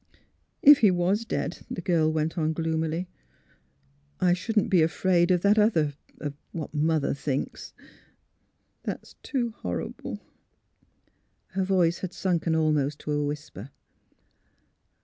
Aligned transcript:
*' 0.37 0.61
If 0.73 0.79
he 0.79 0.89
was 0.89 1.25
dead," 1.25 1.59
the 1.69 1.79
girl 1.79 2.11
went 2.11 2.35
on, 2.35 2.53
gloomily, 2.53 3.07
I 4.19 4.33
shouldn't 4.33 4.71
be 4.71 4.81
afraid 4.81 5.29
of 5.29 5.41
that 5.43 5.59
other— 5.59 5.93
of 6.19 6.33
what 6.53 6.73
Mother 6.73 7.13
thinks. 7.13 7.75
That 8.81 9.03
is 9.03 9.15
too 9.21 9.51
horrible!" 9.57 10.19
Her 11.53 11.63
voice 11.63 11.99
had 11.99 12.13
sunken 12.13 12.55
almost 12.55 12.97
to 13.01 13.11
a 13.11 13.23
whisper. 13.23 13.69